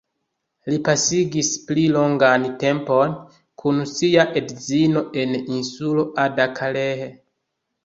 [0.71, 3.13] Li pasigis pli longan tempon
[3.65, 7.09] kun sia edzino en insulo Ada-Kaleh.